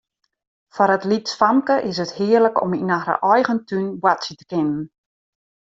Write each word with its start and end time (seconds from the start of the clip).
Foar 0.73 0.91
it 0.95 1.07
lytsfamke 1.11 1.75
is 1.89 2.01
it 2.05 2.15
hearlik 2.17 2.57
om 2.63 2.73
yn 2.81 2.93
har 3.05 3.21
eigen 3.31 3.59
tún 3.67 3.87
boartsje 4.03 4.33
te 4.37 4.45
kinnen. 4.51 4.83